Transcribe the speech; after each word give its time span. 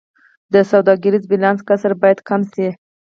د 0.53 0.55
سوداګریز 0.71 1.23
بیلانس 1.31 1.59
کسر 1.69 1.91
باید 2.01 2.19
کم 2.29 2.41
شي 2.53 2.67